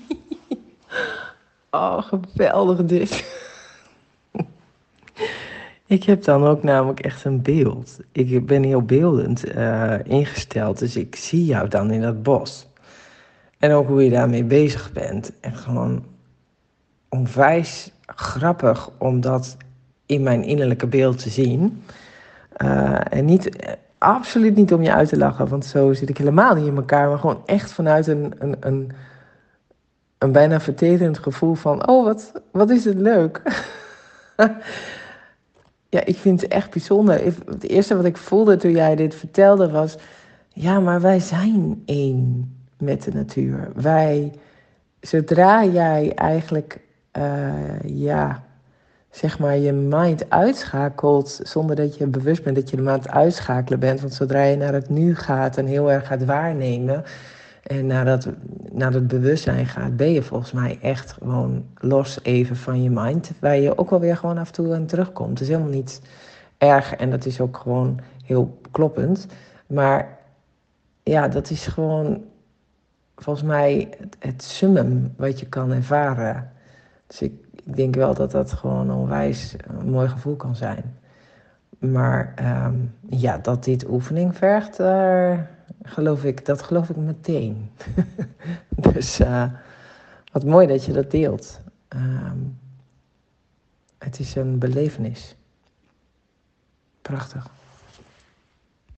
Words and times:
oh, 1.70 2.02
geweldig 2.02 2.84
dit. 2.84 3.40
Ik 5.86 6.04
heb 6.04 6.24
dan 6.24 6.44
ook 6.44 6.62
namelijk 6.62 7.00
echt 7.00 7.24
een 7.24 7.42
beeld. 7.42 7.98
Ik 8.12 8.46
ben 8.46 8.62
heel 8.62 8.82
beeldend 8.82 9.54
uh, 9.54 9.94
ingesteld, 10.04 10.78
dus 10.78 10.96
ik 10.96 11.16
zie 11.16 11.44
jou 11.44 11.68
dan 11.68 11.90
in 11.90 12.00
dat 12.00 12.22
bos. 12.22 12.66
En 13.58 13.72
ook 13.72 13.86
hoe 13.86 14.04
je 14.04 14.10
daarmee 14.10 14.44
bezig 14.44 14.92
bent. 14.92 15.32
En 15.40 15.54
gewoon 15.54 16.04
onwijs 17.08 17.92
grappig 18.06 18.90
om 18.98 19.20
dat 19.20 19.56
in 20.06 20.22
mijn 20.22 20.42
innerlijke 20.42 20.86
beeld 20.86 21.18
te 21.18 21.30
zien. 21.30 21.82
Uh, 22.64 23.00
en 23.10 23.24
niet, 23.24 23.76
absoluut 23.98 24.54
niet 24.54 24.72
om 24.72 24.82
je 24.82 24.92
uit 24.92 25.08
te 25.08 25.16
lachen, 25.16 25.48
want 25.48 25.64
zo 25.64 25.92
zit 25.92 26.08
ik 26.08 26.18
helemaal 26.18 26.54
niet 26.54 26.66
in 26.66 26.76
elkaar. 26.76 27.08
Maar 27.08 27.18
gewoon 27.18 27.42
echt 27.46 27.72
vanuit 27.72 28.06
een, 28.06 28.34
een, 28.38 28.56
een, 28.60 28.92
een 30.22 30.32
bijna 30.32 30.60
verterend 30.60 31.18
gevoel 31.18 31.54
van: 31.54 31.88
oh, 31.88 32.04
wat, 32.04 32.32
wat 32.50 32.70
is 32.70 32.84
het 32.84 32.98
leuk. 32.98 33.42
ja, 35.94 36.04
ik 36.04 36.16
vind 36.16 36.40
het 36.40 36.50
echt 36.50 36.70
bijzonder. 36.70 37.24
Het 37.24 37.68
eerste 37.68 37.96
wat 37.96 38.04
ik 38.04 38.16
voelde 38.16 38.56
toen 38.56 38.72
jij 38.72 38.96
dit 38.96 39.14
vertelde 39.14 39.70
was: 39.70 39.96
ja, 40.48 40.80
maar 40.80 41.00
wij 41.00 41.20
zijn 41.20 41.82
één 41.86 42.52
met 42.78 43.02
de 43.02 43.12
natuur. 43.12 43.70
Wij, 43.74 44.32
zodra 45.00 45.64
jij 45.64 46.12
eigenlijk, 46.14 46.80
uh, 47.18 47.80
ja, 47.84 48.42
zeg 49.10 49.38
maar, 49.38 49.58
je 49.58 49.72
mind 49.72 50.30
uitschakelt 50.30 51.40
zonder 51.42 51.76
dat 51.76 51.96
je 51.96 52.06
bewust 52.06 52.42
bent 52.42 52.56
dat 52.56 52.70
je 52.70 52.78
aan 52.78 52.86
het 52.86 53.08
uitschakelen 53.08 53.78
bent. 53.78 54.00
Want 54.00 54.14
zodra 54.14 54.42
je 54.42 54.56
naar 54.56 54.72
het 54.72 54.88
nu 54.88 55.14
gaat 55.14 55.56
en 55.56 55.66
heel 55.66 55.90
erg 55.90 56.06
gaat 56.06 56.24
waarnemen 56.24 57.04
en 57.62 57.86
naar 57.86 58.04
dat, 58.04 58.28
naar 58.72 58.92
het 58.92 59.08
bewustzijn 59.08 59.66
gaat, 59.66 59.96
ben 59.96 60.12
je 60.12 60.22
volgens 60.22 60.52
mij 60.52 60.78
echt 60.82 61.12
gewoon 61.12 61.64
los 61.74 62.18
even 62.22 62.56
van 62.56 62.82
je 62.82 62.90
mind. 62.90 63.32
Waar 63.40 63.56
je 63.56 63.78
ook 63.78 63.90
wel 63.90 64.00
weer 64.00 64.16
gewoon 64.16 64.38
af 64.38 64.46
en 64.46 64.52
toe 64.52 64.74
aan 64.74 64.86
terugkomt. 64.86 65.30
Het 65.30 65.40
is 65.40 65.48
helemaal 65.48 65.72
niet 65.72 66.00
erg 66.58 66.94
en 66.94 67.10
dat 67.10 67.26
is 67.26 67.40
ook 67.40 67.56
gewoon 67.56 68.00
heel 68.24 68.60
kloppend. 68.70 69.26
Maar 69.66 70.18
ja, 71.02 71.28
dat 71.28 71.50
is 71.50 71.66
gewoon 71.66 72.22
volgens 73.16 73.46
mij 73.46 73.88
het, 74.18 74.42
summum 74.42 75.14
wat 75.16 75.40
je 75.40 75.46
kan 75.46 75.72
ervaren. 75.72 76.50
Dus 77.06 77.22
ik, 77.22 77.32
denk 77.64 77.94
wel 77.94 78.14
dat 78.14 78.30
dat 78.30 78.52
gewoon 78.52 78.92
onwijs 78.92 79.56
een 79.66 79.90
mooi 79.90 80.08
gevoel 80.08 80.36
kan 80.36 80.56
zijn. 80.56 80.96
Maar 81.90 82.32
ehm, 82.34 82.74
ja, 83.08 83.38
dat 83.38 83.64
dit 83.64 83.88
oefening 83.88 84.36
vergt, 84.36 84.80
uh, 84.80 85.38
geloof 85.82 86.24
ik, 86.24 86.46
dat 86.46 86.62
geloof 86.62 86.90
ik 86.90 86.96
meteen. 86.96 87.70
dus 88.92 89.20
uh, 89.20 89.44
wat 90.32 90.44
mooi 90.44 90.66
dat 90.66 90.84
je 90.84 90.92
dat 90.92 91.10
deelt. 91.10 91.60
Um, 91.88 92.58
het 93.98 94.18
is 94.18 94.34
een 94.34 94.58
belevenis. 94.58 95.36
Prachtig. 97.02 97.46